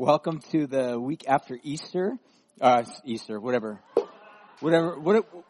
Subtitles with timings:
[0.00, 2.16] Welcome to the week after Easter,
[2.60, 3.80] uh, Easter, whatever,
[4.60, 4.92] whatever,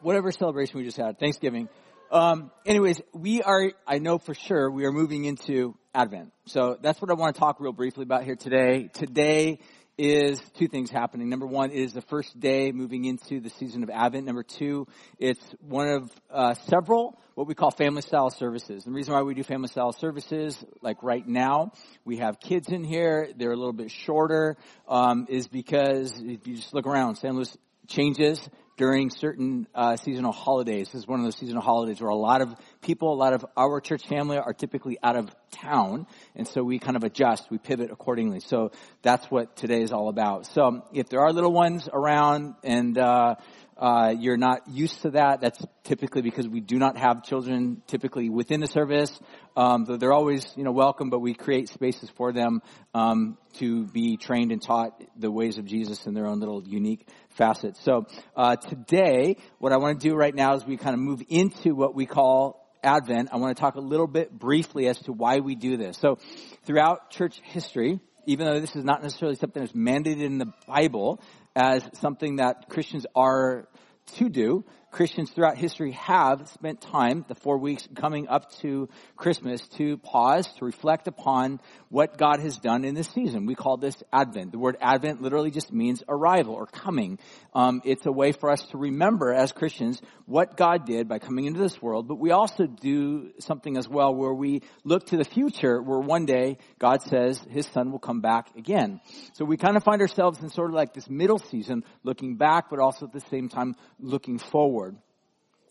[0.00, 1.68] whatever celebration we just had, Thanksgiving.
[2.10, 6.32] Um, anyways, we are, I know for sure, we are moving into Advent.
[6.46, 8.88] So that's what I want to talk real briefly about here today.
[8.90, 9.58] Today
[9.98, 11.28] is two things happening.
[11.28, 14.24] Number one, it is the first day moving into the season of Advent.
[14.24, 14.86] Number two,
[15.18, 18.84] it's one of uh, several what we call family style services.
[18.84, 21.72] The reason why we do family style services, like right now,
[22.04, 23.30] we have kids in here.
[23.36, 24.56] They're a little bit shorter,
[24.88, 28.40] um, is because if you just look around, San Luis changes
[28.78, 30.86] during certain uh, seasonal holidays.
[30.86, 33.44] This is one of those seasonal holidays where a lot of people, a lot of
[33.56, 36.06] our church family are typically out of town,
[36.36, 38.40] and so we kind of adjust, we pivot accordingly.
[38.40, 38.70] So
[39.02, 40.46] that's what today is all about.
[40.46, 43.34] So if there are little ones around and uh,
[43.78, 45.40] uh, you're not used to that.
[45.40, 49.16] That's typically because we do not have children typically within the service.
[49.56, 52.60] Um, they're always, you know, welcome, but we create spaces for them
[52.92, 57.06] um, to be trained and taught the ways of Jesus in their own little unique
[57.30, 57.80] facets.
[57.84, 61.22] So uh, today, what I want to do right now is we kind of move
[61.28, 63.28] into what we call Advent.
[63.32, 65.98] I want to talk a little bit briefly as to why we do this.
[65.98, 66.18] So
[66.64, 71.20] throughout church history, even though this is not necessarily something that's mandated in the Bible,
[71.58, 73.68] as something that Christians are
[74.14, 74.64] to do.
[74.90, 80.46] Christians throughout history have spent time, the four weeks coming up to Christmas, to pause,
[80.58, 83.46] to reflect upon what God has done in this season.
[83.46, 84.52] We call this Advent.
[84.52, 87.18] The word Advent literally just means arrival or coming.
[87.54, 91.44] Um, it's a way for us to remember as Christians what God did by coming
[91.44, 95.24] into this world, but we also do something as well where we look to the
[95.24, 99.00] future where one day God says his son will come back again.
[99.34, 102.70] So we kind of find ourselves in sort of like this middle season looking back,
[102.70, 104.77] but also at the same time looking forward.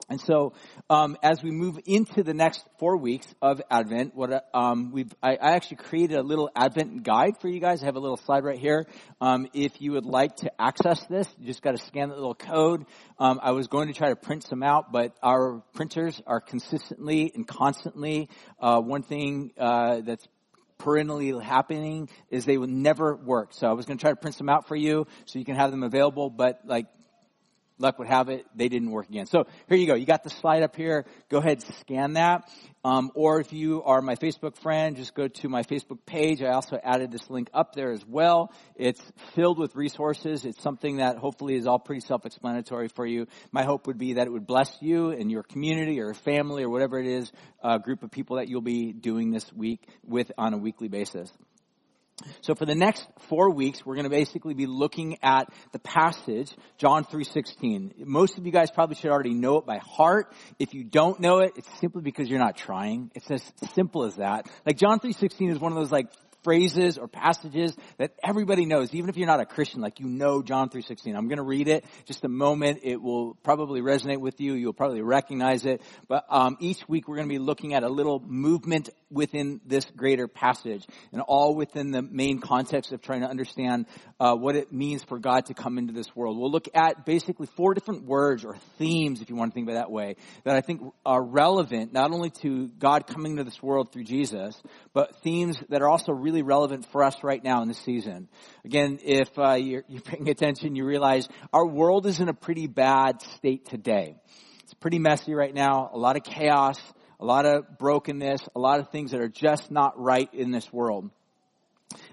[0.09, 0.53] And so,
[0.89, 5.31] um, as we move into the next four weeks of Advent, what um, we've I,
[5.35, 7.83] I, actually created a little Advent guide for you guys.
[7.83, 8.87] I have a little slide right here.
[9.19, 12.35] Um, if you would like to access this, you just got to scan the little
[12.35, 12.85] code.
[13.19, 17.29] Um, I was going to try to print some out, but our printers are consistently
[17.35, 18.29] and constantly
[18.61, 20.25] uh, one thing uh, that's
[20.77, 23.49] perennially happening is they will never work.
[23.51, 25.55] So I was going to try to print some out for you so you can
[25.55, 26.85] have them available, but like
[27.77, 29.25] luck would have it, they didn't work again.
[29.25, 29.95] So here you go.
[29.95, 31.05] You got the slide up here.
[31.29, 32.49] Go ahead, and scan that.
[32.83, 36.41] Um, or if you are my Facebook friend, just go to my Facebook page.
[36.41, 38.53] I also added this link up there as well.
[38.75, 39.01] It's
[39.35, 40.45] filled with resources.
[40.45, 43.27] It's something that hopefully is all pretty self-explanatory for you.
[43.51, 46.69] My hope would be that it would bless you and your community or family or
[46.69, 50.53] whatever it is, a group of people that you'll be doing this week with on
[50.53, 51.31] a weekly basis.
[52.41, 56.51] So for the next four weeks, we're going to basically be looking at the passage,
[56.77, 58.05] John 3.16.
[58.05, 60.33] Most of you guys probably should already know it by heart.
[60.57, 63.11] If you don't know it, it's simply because you're not trying.
[63.13, 64.49] It's as simple as that.
[64.65, 66.07] Like John 3.16 is one of those like
[66.43, 70.41] phrases or passages that everybody knows, even if you're not a Christian, like you know
[70.41, 71.15] John 3.16.
[71.15, 72.79] I'm going to read it just a moment.
[72.83, 74.53] It will probably resonate with you.
[74.53, 75.81] You'll probably recognize it.
[76.07, 79.85] But um, each week we're going to be looking at a little movement within this
[79.95, 83.85] greater passage and all within the main context of trying to understand
[84.19, 86.37] uh, what it means for God to come into this world.
[86.37, 89.77] We'll look at basically four different words or themes, if you want to think about
[89.77, 93.61] it that way, that I think are relevant not only to God coming to this
[93.61, 94.61] world through Jesus,
[94.93, 98.27] but themes that are also really relevant for us right now in this season.
[98.65, 102.67] Again, if uh, you're, you're paying attention, you realize our world is in a pretty
[102.67, 104.17] bad state today.
[104.63, 106.77] It's pretty messy right now, a lot of chaos,
[107.21, 110.71] a lot of brokenness, a lot of things that are just not right in this
[110.73, 111.09] world.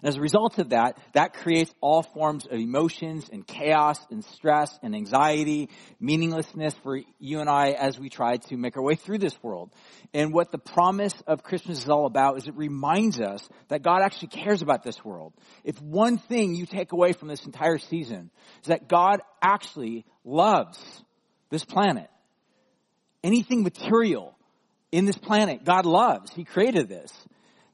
[0.02, 4.24] And as a result of that, that creates all forms of emotions and chaos and
[4.24, 8.94] stress and anxiety, meaninglessness for you and I as we try to make our way
[8.94, 9.70] through this world.
[10.12, 14.02] And what the promise of Christmas is all about is it reminds us that God
[14.02, 15.32] actually cares about this world.
[15.64, 18.30] If one thing you take away from this entire season
[18.62, 20.78] is that God actually loves
[21.50, 22.08] this planet.
[23.22, 24.36] Anything material
[24.92, 26.32] in this planet, God loves.
[26.32, 27.12] He created this.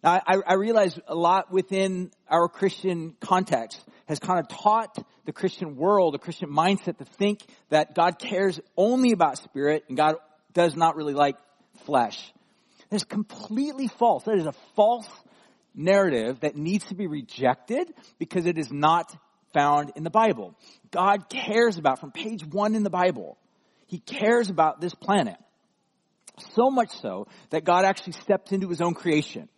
[0.02, 4.96] Now, I, I realize a lot within our Christian context has kind of taught
[5.26, 9.96] the Christian world, the Christian mindset to think that God cares only about spirit and
[9.96, 10.16] God
[10.52, 11.36] does not really like
[11.84, 12.32] flesh.
[12.88, 14.24] That is completely false.
[14.24, 15.08] That is a false
[15.74, 19.14] narrative that needs to be rejected because it is not
[19.52, 20.54] found in the Bible.
[20.90, 23.38] God cares about, from page one in the Bible,
[23.86, 25.36] He cares about this planet.
[26.54, 29.48] So much so that God actually stepped into His own creation.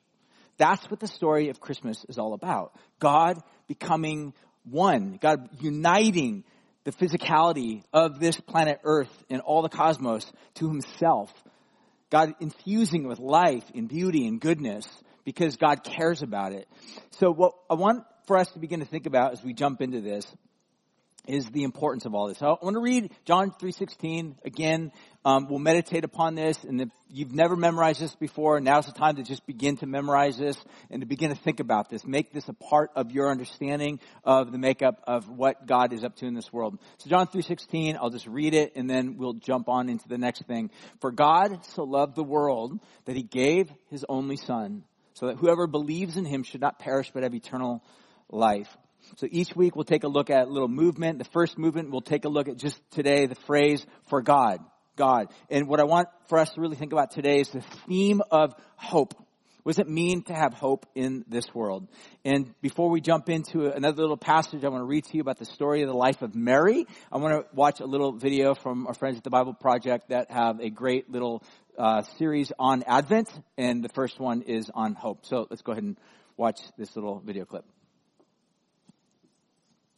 [0.63, 2.73] That's what the story of Christmas is all about.
[3.01, 4.33] God becoming
[4.63, 5.19] one.
[5.21, 6.45] God uniting
[6.85, 10.25] the physicality of this planet Earth and all the cosmos
[10.55, 11.33] to himself.
[12.11, 14.87] God infusing with life and beauty and goodness
[15.25, 16.69] because God cares about it.
[17.19, 20.01] So what I want for us to begin to think about as we jump into
[20.01, 20.25] this
[21.27, 22.43] is the importance of all this.
[22.43, 24.91] I want to read John 3.16 again.
[25.25, 29.17] Um, we'll meditate upon this, and if you've never memorized this before, now's the time
[29.17, 30.57] to just begin to memorize this
[30.91, 32.05] and to begin to think about this.
[32.05, 36.17] Make this a part of your understanding of the makeup of what God is up
[36.17, 36.77] to in this world.
[36.99, 40.45] So John 3.16, I'll just read it, and then we'll jump on into the next
[40.47, 40.71] thing.
[41.01, 44.83] For God so loved the world that he gave his only son,
[45.15, 47.81] so that whoever believes in him should not perish but have eternal
[48.29, 48.77] life.
[49.17, 51.19] So each week we'll take a look at a little movement.
[51.19, 54.61] The first movement we'll take a look at just today the phrase for God.
[54.97, 55.29] God.
[55.51, 58.55] And what I want for us to really think about today is the theme of
[58.77, 59.15] hope.
[59.63, 61.87] What does it mean to have hope in this world?
[62.25, 65.39] And before we jump into another little passage, I want to read to you about
[65.39, 66.85] the story of the life of Mary.
[67.13, 70.33] I want to watch a little video from our friends at the Bible Project that
[70.33, 71.45] have a great little
[71.79, 75.27] uh, series on Advent, and the first one is on hope.
[75.27, 75.97] So let's go ahead and
[76.37, 77.65] watch this little video clip.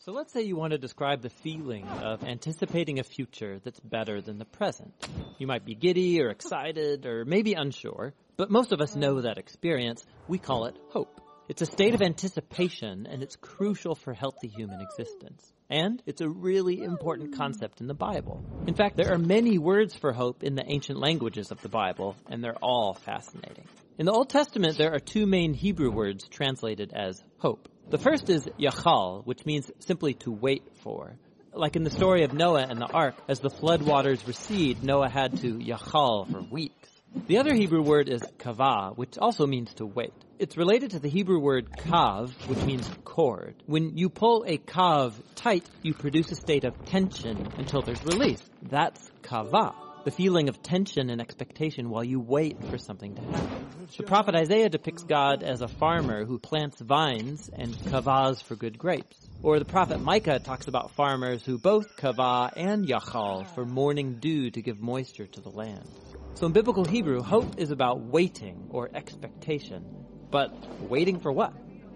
[0.04, 4.20] So let's say you want to describe the feeling of anticipating a future that's better
[4.20, 4.92] than the present.
[5.38, 9.38] You might be giddy or excited or maybe unsure, but most of us know that
[9.38, 10.04] experience.
[10.28, 11.22] We call it hope.
[11.48, 15.50] It's a state of anticipation and it's crucial for healthy human existence.
[15.70, 18.44] And it's a really important concept in the Bible.
[18.66, 22.14] In fact, there are many words for hope in the ancient languages of the Bible,
[22.28, 23.64] and they're all fascinating.
[23.96, 27.70] In the Old Testament, there are two main Hebrew words translated as hope.
[27.90, 31.16] The first is yachal, which means simply to wait for.
[31.52, 35.08] Like in the story of Noah and the ark, as the flood waters recede, Noah
[35.08, 36.88] had to yachal for weeks.
[37.28, 40.12] The other Hebrew word is kavah, which also means to wait.
[40.38, 43.54] It's related to the Hebrew word kav, which means cord.
[43.66, 48.42] When you pull a kav tight, you produce a state of tension until there's release.
[48.62, 53.66] That's kavah the feeling of tension and expectation while you wait for something to happen.
[53.96, 58.78] The prophet Isaiah depicts God as a farmer who plants vines and kavahs for good
[58.78, 59.16] grapes.
[59.42, 64.50] Or the prophet Micah talks about farmers who both kavah and yachal for morning dew
[64.50, 65.88] to give moisture to the land.
[66.34, 69.84] So in biblical Hebrew, hope is about waiting or expectation.
[70.30, 70.52] But
[70.82, 71.52] waiting for what?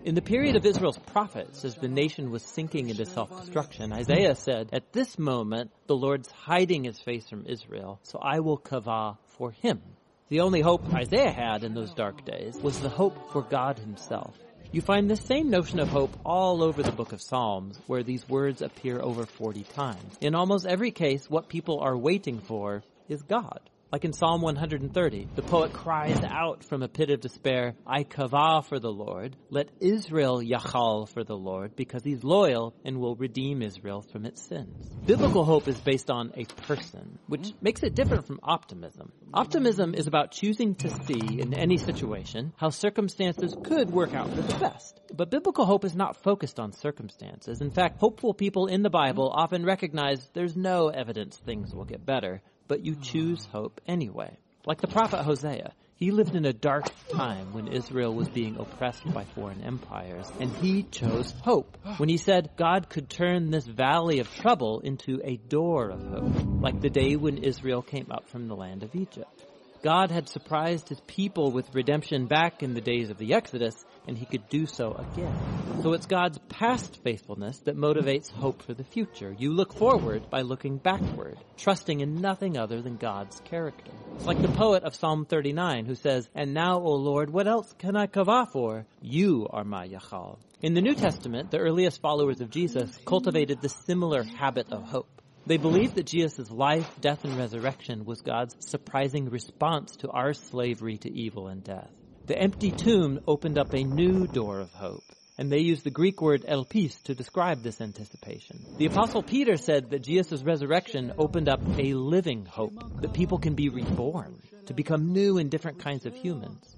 [0.09, 4.71] In the period of Israel's prophets, as the nation was sinking into self-destruction, Isaiah said,
[4.73, 9.51] At this moment, the Lord's hiding his face from Israel, so I will kavah for
[9.51, 9.83] him.
[10.31, 14.35] The only hope Isaiah had in those dark days was the hope for God himself.
[14.73, 18.27] You find the same notion of hope all over the book of Psalms, where these
[18.27, 20.17] words appear over 40 times.
[20.23, 23.61] In almost every case, what people are waiting for is God.
[23.91, 28.63] Like in Psalm 130, the poet cries out from a pit of despair, I kavah
[28.67, 29.35] for the Lord.
[29.49, 34.43] Let Israel yachal for the Lord, because he's loyal and will redeem Israel from its
[34.43, 34.91] sins.
[35.07, 37.59] Biblical hope is based on a person, which mm-hmm.
[37.63, 39.11] makes it different from optimism.
[39.33, 44.43] Optimism is about choosing to see in any situation how circumstances could work out for
[44.43, 45.01] the best.
[45.17, 47.63] But biblical hope is not focused on circumstances.
[47.63, 52.05] In fact, hopeful people in the Bible often recognize there's no evidence things will get
[52.05, 53.51] better but you choose hmm.
[53.51, 54.37] hope anyway.
[54.67, 59.13] Like the prophet Hosea, he lived in a dark time when Israel was being oppressed
[59.13, 64.21] by foreign empires, and he chose hope when he said God could turn this valley
[64.21, 68.47] of trouble into a door of hope, like the day when Israel came up from
[68.47, 69.43] the land of Egypt.
[69.83, 74.19] God had surprised his people with redemption back in the days of the Exodus, and
[74.19, 75.35] he could do so again.
[75.83, 79.37] So it's God's past faithfulness that motivates hope for the future.
[79.39, 83.93] You look forward by looking backward, trusting in nothing other than God's character.
[84.17, 87.73] It's like the poet of Psalm 39 who says, And now, O Lord, what else
[87.79, 88.87] can I kavah for?
[89.01, 90.39] You are my Yachal.
[90.63, 95.23] In the New Testament, the earliest followers of Jesus cultivated the similar habit of hope.
[95.47, 100.99] They believed that Jesus' life, death, and resurrection was God's surprising response to our slavery
[100.99, 101.91] to evil and death.
[102.29, 105.03] The empty tomb opened up a new door of hope,
[105.39, 108.67] and they used the Greek word elpis to describe this anticipation.
[108.77, 113.55] The apostle Peter said that Jesus' resurrection opened up a living hope, that people can
[113.55, 114.35] be reborn,
[114.67, 116.78] to become new and different kinds of humans.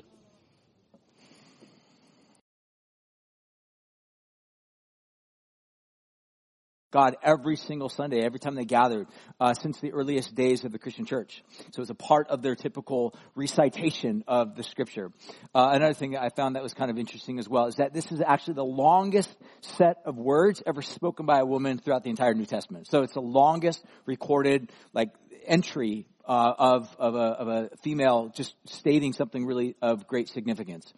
[6.91, 9.07] God every single Sunday, every time they gathered,
[9.39, 11.43] uh, since the earliest days of the Christian church.
[11.71, 15.11] So it's a part of their typical recitation of the scripture.
[15.55, 18.11] Uh, another thing I found that was kind of interesting as well is that this
[18.11, 22.33] is actually the longest set of words ever spoken by a woman throughout the entire
[22.33, 22.87] New Testament.
[22.87, 25.09] So it's the longest recorded, like,
[25.45, 30.93] entry uh, of, of, a, of a female just stating something really of great significance.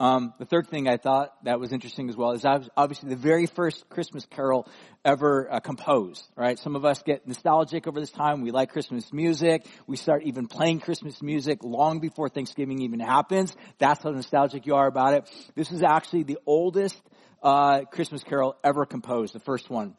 [0.00, 2.44] Um, the third thing I thought that was interesting as well is
[2.76, 4.66] obviously the very first Christmas carol
[5.04, 6.58] ever uh, composed, right?
[6.58, 8.42] Some of us get nostalgic over this time.
[8.42, 9.66] We like Christmas music.
[9.86, 13.54] We start even playing Christmas music long before Thanksgiving even happens.
[13.78, 15.30] That's how nostalgic you are about it.
[15.54, 17.00] This is actually the oldest
[17.42, 19.96] uh, Christmas carol ever composed, the first one.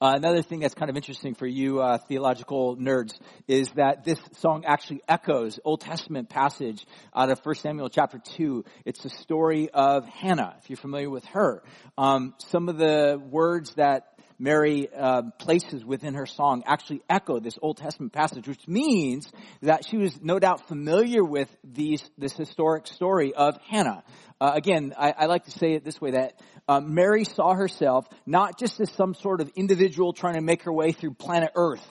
[0.00, 4.20] Uh, another thing that's kind of interesting for you uh, theological nerds is that this
[4.38, 8.64] song actually echoes Old Testament passage out of 1 Samuel chapter 2.
[8.84, 11.64] It's the story of Hannah, if you're familiar with her.
[11.96, 17.58] Um, some of the words that Mary uh, places within her song actually echo this
[17.60, 19.30] Old Testament passage, which means
[19.62, 24.04] that she was no doubt familiar with these this historic story of Hannah.
[24.40, 28.06] Uh, again, I, I, like to say it this way: that uh, Mary saw herself
[28.26, 31.86] not just as some sort of individual trying to make her way through planet Earth.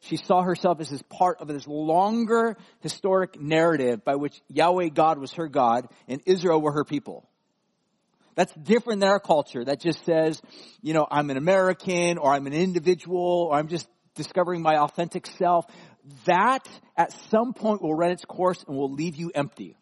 [0.00, 5.18] She saw herself as this part of this longer historic narrative by which Yahweh God
[5.18, 7.28] was her God and Israel were her people.
[8.36, 10.40] That's different than our culture that just says,
[10.82, 15.26] you know, I'm an American or I'm an individual or I'm just discovering my authentic
[15.26, 15.66] self.
[16.26, 19.74] That at some point will run its course and will leave you empty.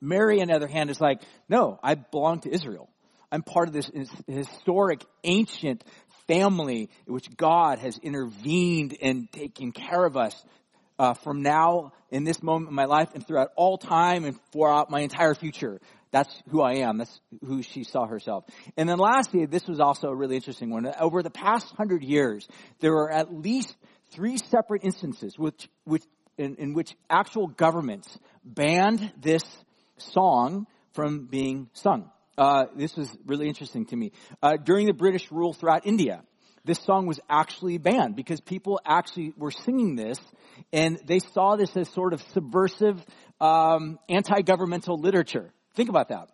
[0.00, 2.88] Mary, on the other hand, is like, no, I belong to Israel.
[3.32, 3.90] I'm part of this
[4.26, 5.84] historic, ancient
[6.26, 10.34] family in which God has intervened and taken care of us
[10.98, 14.90] uh, from now in this moment in my life and throughout all time and throughout
[14.90, 15.80] my entire future.
[16.10, 16.98] That's who I am.
[16.98, 18.44] That's who she saw herself.
[18.76, 20.90] And then lastly, this was also a really interesting one.
[21.00, 22.48] Over the past hundred years,
[22.80, 23.76] there were at least
[24.10, 26.04] three separate instances which, which,
[26.38, 29.42] in, in which actual governments banned this
[29.98, 32.10] song from being sung.
[32.36, 34.12] Uh, this was really interesting to me.
[34.42, 36.22] Uh, during the British rule throughout India,
[36.64, 40.18] this song was actually banned because people actually were singing this
[40.72, 43.04] and they saw this as sort of subversive
[43.40, 45.52] um, anti-governmental literature.
[45.78, 46.30] Think about that.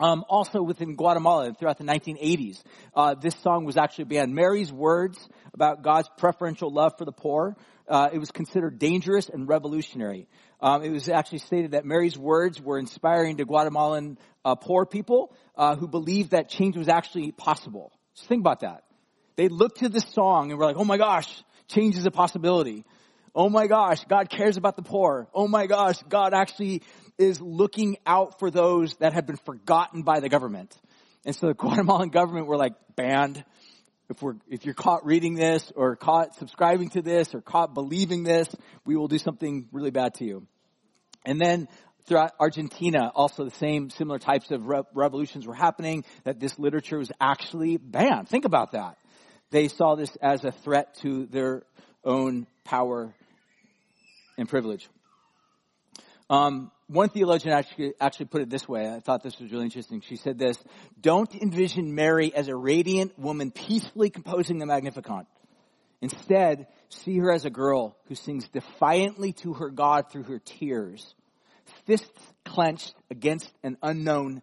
[0.00, 2.60] Um, also within Guatemala and throughout the 1980s,
[2.92, 4.34] uh, this song was actually banned.
[4.34, 5.16] Mary's words
[5.54, 10.26] about God's preferential love for the poor, uh, it was considered dangerous and revolutionary.
[10.60, 15.32] Um, it was actually stated that Mary's words were inspiring to Guatemalan uh, poor people
[15.56, 17.92] uh, who believed that change was actually possible.
[18.16, 18.82] Just think about that.
[19.36, 21.28] They looked to this song and were like, "Oh my gosh,
[21.68, 22.84] change is a possibility."
[23.34, 25.28] Oh my gosh, God cares about the poor.
[25.32, 26.82] Oh my gosh, God actually
[27.18, 30.74] is looking out for those that have been forgotten by the government.
[31.24, 33.44] And so the Guatemalan government were like banned.
[34.08, 38.22] If we're, if you're caught reading this or caught subscribing to this or caught believing
[38.22, 38.48] this,
[38.86, 40.46] we will do something really bad to you.
[41.26, 41.68] And then
[42.06, 46.98] throughout Argentina, also the same similar types of re- revolutions were happening that this literature
[46.98, 48.28] was actually banned.
[48.28, 48.96] Think about that.
[49.50, 51.64] They saw this as a threat to their
[52.04, 53.14] own power
[54.38, 54.88] and privilege.
[56.30, 58.88] Um, one theologian actually, actually put it this way.
[58.88, 60.00] I thought this was really interesting.
[60.00, 60.58] She said this,
[61.00, 65.26] don't envision Mary as a radiant woman peacefully composing the Magnificat.
[66.00, 71.14] Instead, see her as a girl who sings defiantly to her God through her tears,
[71.86, 72.10] fists
[72.44, 74.42] clenched against an unknown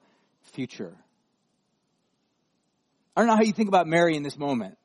[0.53, 0.95] future.
[3.15, 4.77] I don't know how you think about Mary in this moment.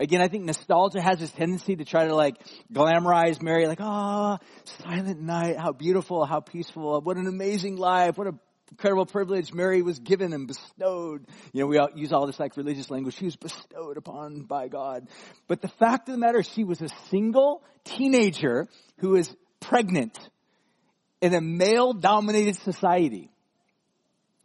[0.00, 2.36] Again, I think nostalgia has this tendency to try to like
[2.72, 4.46] glamorize Mary, like, ah, oh,
[4.82, 8.34] silent night, how beautiful, how peaceful, what an amazing life, what a
[8.70, 11.26] incredible privilege Mary was given and bestowed.
[11.52, 13.16] You know, we all use all this like religious language.
[13.16, 15.08] She was bestowed upon by God.
[15.48, 20.16] But the fact of the matter, she was a single teenager who is pregnant
[21.20, 23.30] in a male dominated society.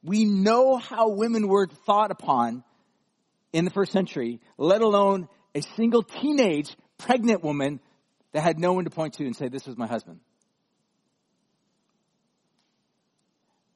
[0.03, 2.63] We know how women were thought upon
[3.53, 7.79] in the first century, let alone a single teenage pregnant woman
[8.33, 10.19] that had no one to point to and say, this was my husband.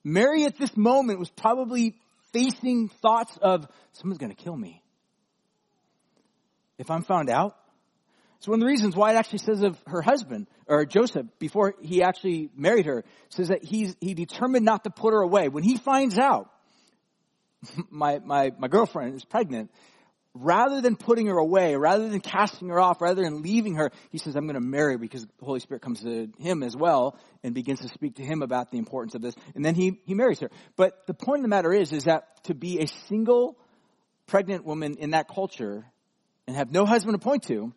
[0.03, 1.95] Mary at this moment was probably
[2.33, 4.83] facing thoughts of, someone's gonna kill me.
[6.77, 7.55] If I'm found out,
[8.37, 11.75] it's one of the reasons why it actually says of her husband, or Joseph, before
[11.81, 15.49] he actually married her, says that he's, he determined not to put her away.
[15.49, 16.49] When he finds out,
[17.89, 19.71] my, my, my girlfriend is pregnant,
[20.33, 24.17] rather than putting her away, rather than casting her off, rather than leaving her, he
[24.17, 27.53] says, I'm going to marry because the Holy Spirit comes to him as well and
[27.53, 29.35] begins to speak to him about the importance of this.
[29.55, 30.49] And then he, he marries her.
[30.75, 33.57] But the point of the matter is, is that to be a single
[34.27, 35.85] pregnant woman in that culture
[36.47, 37.73] and have no husband to point to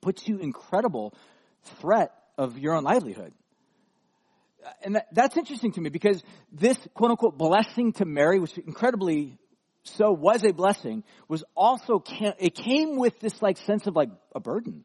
[0.00, 1.14] puts you incredible
[1.80, 3.32] threat of your own livelihood.
[4.82, 9.38] And that, that's interesting to me because this quote unquote blessing to Mary, which incredibly
[9.84, 12.02] so was a blessing, was also,
[12.38, 14.84] it came with this like sense of like a burden.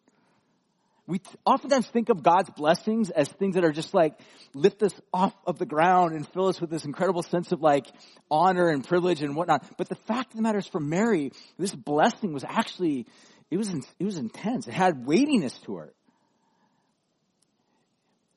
[1.08, 4.20] We oftentimes think of God's blessings as things that are just like
[4.53, 7.88] lift us off of the ground and fill us with this incredible sense of like
[8.29, 9.65] honor and privilege and whatnot.
[9.77, 13.08] But the fact of the matter is for Mary, this blessing was actually,
[13.50, 14.68] it was, it was intense.
[14.68, 15.96] It had weightiness to it.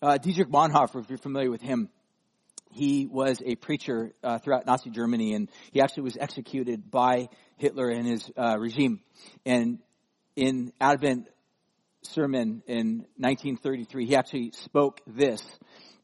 [0.01, 1.91] Uh, Dietrich Bonhoeffer, if you're familiar with him,
[2.73, 7.89] he was a preacher uh, throughout Nazi Germany, and he actually was executed by Hitler
[7.91, 9.01] and his uh, regime.
[9.45, 9.79] And
[10.37, 11.29] in Advent
[12.03, 15.43] sermon in 1933, he actually spoke this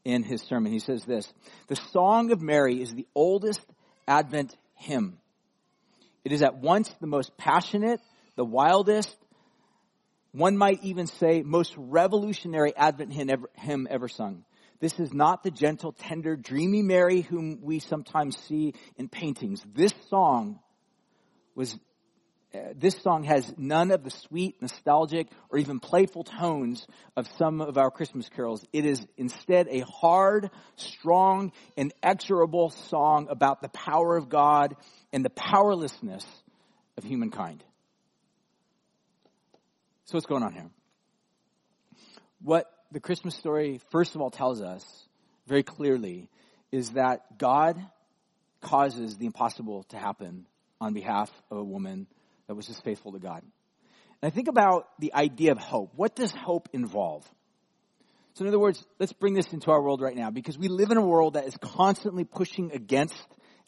[0.05, 0.73] in his sermon.
[0.73, 1.33] He says this:
[1.69, 3.65] "The Song of Mary is the oldest
[4.07, 5.19] Advent hymn.
[6.25, 8.01] It is at once the most passionate,
[8.37, 9.17] the wildest,
[10.33, 14.45] one might even say most revolutionary Advent hymn ever, hymn ever sung.
[14.80, 19.62] This is not the gentle, tender, dreamy Mary whom we sometimes see in paintings.
[19.75, 20.61] This song
[21.56, 21.76] was,
[22.54, 27.61] uh, this song has none of the sweet, nostalgic, or even playful tones of some
[27.61, 28.64] of our Christmas carols.
[28.73, 34.76] It is instead a hard, strong, inexorable song about the power of God
[35.12, 36.25] and the powerlessness
[36.97, 37.64] of humankind.
[40.04, 40.70] So what's going on here?
[42.40, 44.85] What the Christmas story, first of all, tells us
[45.47, 46.28] very clearly
[46.73, 47.76] is that God
[48.61, 50.47] causes the impossible to happen
[50.80, 52.07] on behalf of a woman
[52.47, 53.42] that was just faithful to God.
[54.21, 55.93] And I think about the idea of hope.
[55.95, 57.28] What does hope involve?
[58.34, 60.91] So in other words, let's bring this into our world right now because we live
[60.91, 63.17] in a world that is constantly pushing against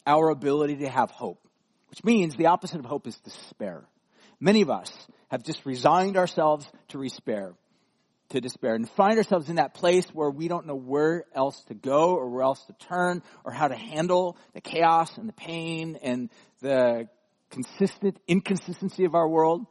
[0.05, 1.45] our ability to have hope,
[1.89, 3.83] which means the opposite of hope is despair.
[4.39, 4.91] Many of us
[5.29, 7.53] have just resigned ourselves to despair,
[8.31, 11.73] to despair and find ourselves in that place where we don't know where else to
[11.73, 15.97] go or where else to turn or how to handle the chaos and the pain
[16.01, 16.29] and
[16.61, 17.07] the
[17.49, 19.65] consistent inconsistency of our world.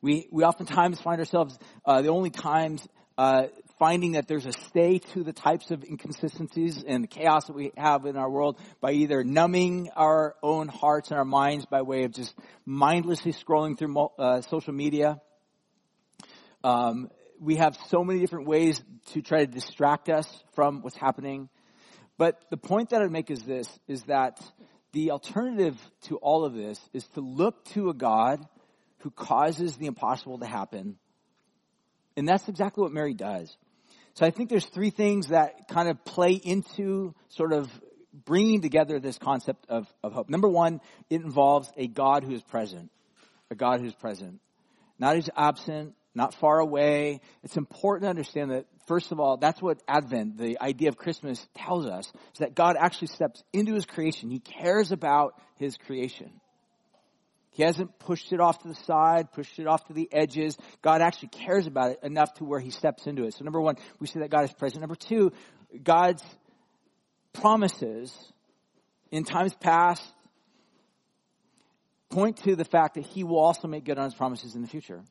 [0.00, 2.86] We, we oftentimes find ourselves, uh, the only times,
[3.18, 7.54] uh, finding that there's a stay to the types of inconsistencies and the chaos that
[7.54, 11.82] we have in our world by either numbing our own hearts and our minds by
[11.82, 15.20] way of just mindlessly scrolling through uh, social media.
[16.64, 21.48] Um, we have so many different ways to try to distract us from what's happening.
[22.18, 24.40] But the point that I'd make is this, is that
[24.92, 28.46] the alternative to all of this is to look to a God
[28.98, 30.96] who causes the impossible to happen.
[32.16, 33.54] And that's exactly what Mary does.
[34.14, 37.68] So I think there's three things that kind of play into sort of
[38.24, 40.30] bringing together this concept of, of hope.
[40.30, 42.90] Number one, it involves a God who is present.
[43.50, 44.40] A God who's present.
[44.98, 47.20] Not who's absent, not far away.
[47.44, 51.46] It's important to understand that, first of all, that's what Advent, the idea of Christmas
[51.54, 54.30] tells us, is that God actually steps into his creation.
[54.30, 56.32] He cares about his creation.
[57.50, 60.56] He hasn't pushed it off to the side, pushed it off to the edges.
[60.82, 63.34] God actually cares about it enough to where he steps into it.
[63.34, 64.80] So number one, we see that God is present.
[64.80, 65.32] Number two,
[65.82, 66.22] God's
[67.34, 68.14] promises
[69.10, 70.02] in times past
[72.08, 74.68] point to the fact that he will also make good on his promises in the
[74.68, 75.02] future.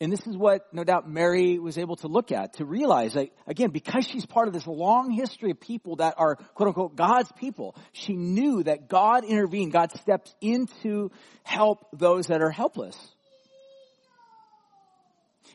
[0.00, 3.28] And this is what, no doubt, Mary was able to look at, to realize that,
[3.46, 7.30] again, because she's part of this long history of people that are, quote unquote, God's
[7.32, 11.10] people, she knew that God intervened, God steps in to
[11.42, 12.96] help those that are helpless.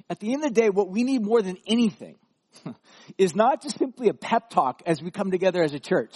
[0.10, 2.18] At the end of the day, what we need more than anything
[3.18, 6.16] is not just simply a pep talk as we come together as a church.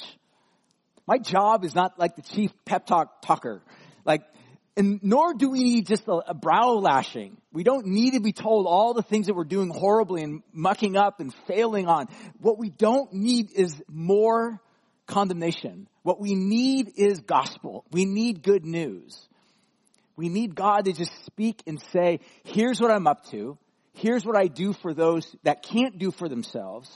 [1.07, 3.63] My job is not like the chief pep talk talker.
[4.05, 4.21] Like,
[4.77, 7.37] and nor do we need just a, a, brow lashing.
[7.51, 10.95] We don't need to be told all the things that we're doing horribly and mucking
[10.95, 12.07] up and failing on.
[12.39, 14.61] What we don't need is more
[15.07, 15.87] condemnation.
[16.03, 17.85] What we need is gospel.
[17.91, 19.27] We need good news.
[20.15, 23.57] We need God to just speak and say, here's what I'm up to.
[23.93, 26.89] Here's what I do for those that can't do for themselves.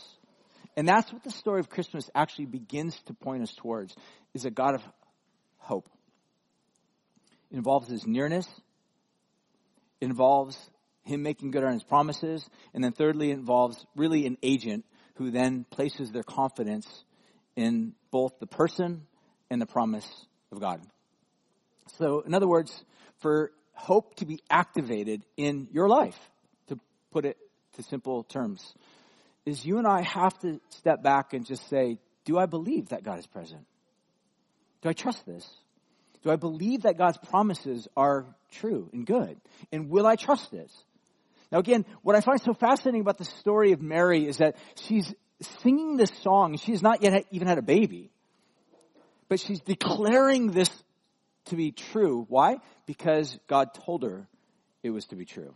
[0.78, 3.96] And that's what the story of Christmas actually begins to point us towards,
[4.34, 4.82] is a God of
[5.58, 5.90] hope.
[7.52, 8.48] It involves his nearness.
[10.04, 10.58] Involves
[11.04, 12.48] him making good on his promises.
[12.74, 14.86] And then thirdly, involves really an agent
[15.16, 17.04] who then places their confidence
[17.56, 19.06] in both the person
[19.50, 20.08] and the promise
[20.52, 20.82] of God.
[21.98, 22.84] So, in other words,
[23.20, 26.18] for hope to be activated in your life,
[26.68, 26.80] to
[27.12, 27.38] put it
[27.74, 28.74] to simple terms,
[29.46, 33.04] is you and I have to step back and just say, do I believe that
[33.04, 33.66] God is present?
[34.82, 35.48] Do I trust this?
[36.24, 39.40] Do I believe that God's promises are true and good?
[39.72, 40.72] And will I trust this?
[41.52, 45.14] Now again, what I find so fascinating about the story of Mary is that she's
[45.62, 46.58] singing this song.
[46.58, 48.10] She has not yet even had a baby.
[49.28, 50.70] But she's declaring this
[51.46, 52.26] to be true.
[52.30, 52.58] Why?
[52.86, 54.28] Because God told her
[54.82, 55.54] it was to be true.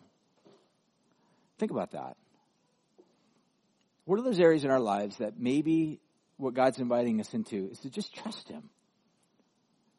[1.60, 2.17] Think about that.
[4.06, 5.99] What are those areas in our lives that maybe
[6.38, 8.69] what God's inviting us into is to just trust Him?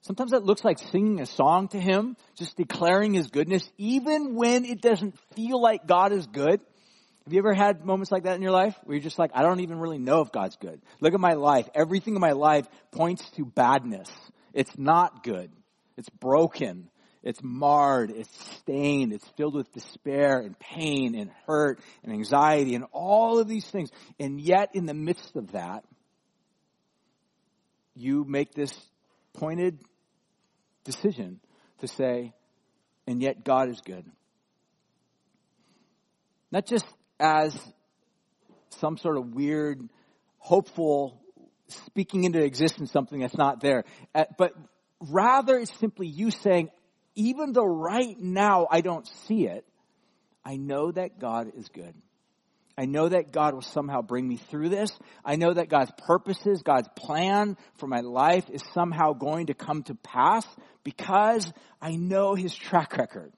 [0.03, 4.65] Sometimes that looks like singing a song to Him, just declaring His goodness, even when
[4.65, 6.61] it doesn't feel like God is good.
[7.25, 9.43] Have you ever had moments like that in your life where you're just like, I
[9.43, 10.81] don't even really know if God's good?
[11.01, 11.69] Look at my life.
[11.75, 14.09] Everything in my life points to badness.
[14.55, 15.51] It's not good.
[15.99, 16.89] It's broken.
[17.23, 18.11] It's marred.
[18.11, 19.13] It's stained.
[19.13, 23.91] It's filled with despair and pain and hurt and anxiety and all of these things.
[24.19, 25.85] And yet in the midst of that,
[27.95, 28.73] you make this
[29.35, 29.79] pointed
[30.85, 31.41] decision
[31.81, 32.33] to say,
[33.07, 34.05] and yet God is good.
[36.51, 36.87] Not just
[37.21, 37.57] as
[38.71, 39.89] some sort of weird,
[40.39, 41.21] hopeful,
[41.69, 44.53] speaking into existence something that's not there, uh, but
[45.01, 46.71] rather it's simply you saying,
[47.15, 49.65] even though right now I don't see it,
[50.45, 51.95] I know that God is good.
[52.79, 54.97] I know that God will somehow bring me through this.
[55.25, 59.83] I know that God's purposes, God's plan for my life is somehow going to come
[59.85, 60.47] to pass
[60.85, 63.33] because I know His track record.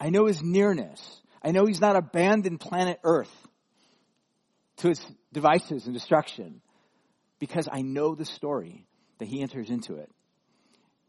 [0.00, 1.20] I know His nearness.
[1.42, 3.30] I know He's not abandoned planet Earth
[4.78, 6.62] to its devices and destruction
[7.38, 8.86] because I know the story
[9.18, 10.10] that He enters into it.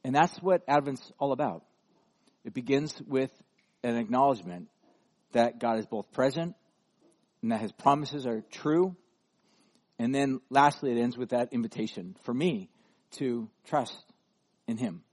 [0.03, 1.63] And that's what Advent's all about.
[2.43, 3.31] It begins with
[3.83, 4.67] an acknowledgement
[5.31, 6.55] that God is both present
[7.45, 8.95] and that his promises are true.
[9.99, 12.71] And then lastly, it ends with that invitation for me
[13.17, 13.95] to trust
[14.67, 15.03] in him.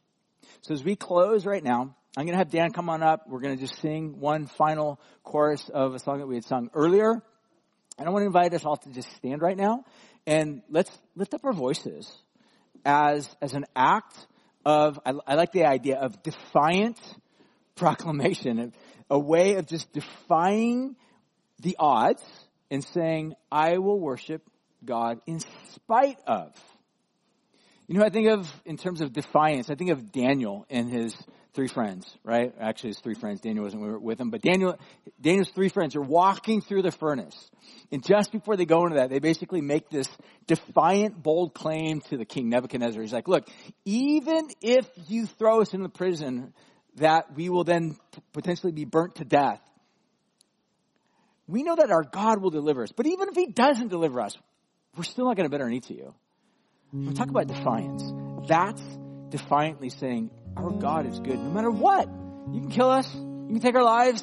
[0.62, 3.28] So as we close right now, I'm going to have Dan come on up.
[3.28, 6.70] We're going to just sing one final chorus of a song that we had sung
[6.72, 7.20] earlier.
[7.98, 9.84] And I want to invite us all to just stand right now
[10.26, 12.10] and let's lift up our voices
[12.82, 14.16] as, as an act
[14.64, 16.98] of, I, I like the idea of defiant
[17.76, 18.72] proclamation,
[19.10, 20.96] a way of just defying
[21.62, 22.22] the odds
[22.70, 24.42] and saying, I will worship
[24.85, 26.53] God in spite of.
[27.87, 31.14] You know, I think of, in terms of defiance, I think of Daniel and his
[31.55, 32.55] three friends, right?
[32.59, 33.40] Actually, his three friends.
[33.40, 34.79] Daniel wasn't with him, but Daniel,
[35.20, 37.51] Daniel's three friends are walking through the furnace.
[37.90, 40.09] And just before they go into that, they basically make this
[40.46, 43.03] defiant, bold claim to the king Nebuchadnezzar.
[43.03, 43.46] He's like, look,
[43.85, 46.55] even if you throw us in the prison
[46.96, 47.96] that we will then
[48.33, 49.61] potentially be burnt to death,
[51.46, 52.92] we know that our God will deliver us.
[52.92, 54.37] But even if He doesn't deliver us,
[54.96, 56.14] we're still not going to bend our knee to you.
[56.92, 58.02] We talk about defiance.
[58.46, 58.83] That's
[59.31, 62.07] defiantly saying, our God is good no matter what.
[62.52, 63.12] You can kill us.
[63.14, 64.22] You can take our lives.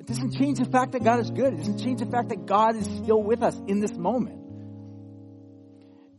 [0.00, 1.52] It doesn't change the fact that God is good.
[1.52, 4.40] It doesn't change the fact that God is still with us in this moment.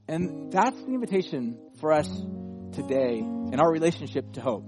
[0.07, 2.07] And that's the invitation for us
[2.71, 4.63] today in our relationship to hope.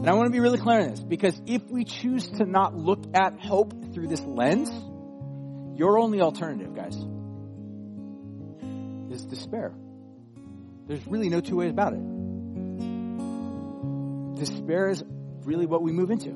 [0.00, 2.74] And I want to be really clear on this because if we choose to not
[2.74, 4.70] look at hope through this lens,
[5.78, 6.96] your only alternative, guys,
[9.10, 9.74] is despair.
[10.86, 12.00] There's really no two ways about it.
[14.36, 15.04] Despair is
[15.44, 16.30] really what we move into.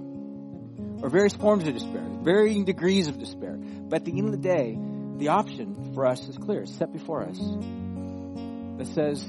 [1.03, 3.57] Or various forms of despair, varying degrees of despair.
[3.57, 4.79] But at the end of the day,
[5.16, 7.38] the option for us is clear, set before us.
[7.38, 9.27] That says,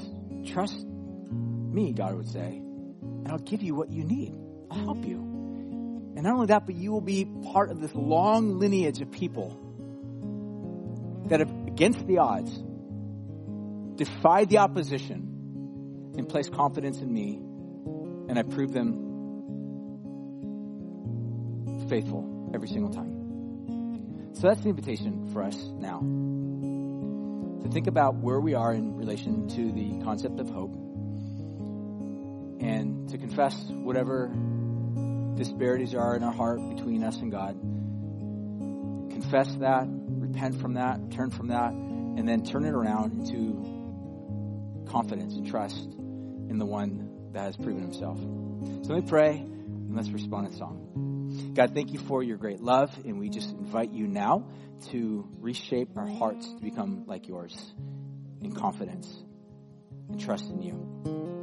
[0.52, 2.60] trust me, God would say,
[3.26, 4.32] and I'll give you what you need.
[4.70, 5.16] I'll help you.
[5.16, 9.50] And not only that, but you will be part of this long lineage of people
[11.26, 12.56] that have, against the odds,
[13.96, 17.34] defied the opposition and placed confidence in me,
[18.28, 19.02] and I prove them
[21.88, 24.30] faithful every single time.
[24.34, 25.98] So that's the invitation for us now.
[27.64, 30.85] To think about where we are in relation to the concept of hope
[32.60, 34.30] and to confess whatever
[35.36, 37.54] disparities are in our heart between us and God.
[39.10, 43.74] Confess that, repent from that, turn from that, and then turn it around into
[44.90, 45.84] confidence and trust
[46.48, 48.18] in the one that has proven himself.
[48.18, 51.52] So let me pray and let's respond in song.
[51.54, 54.46] God, thank you for your great love, and we just invite you now
[54.90, 57.54] to reshape our hearts to become like yours
[58.42, 59.12] in confidence
[60.08, 61.35] and trust in you.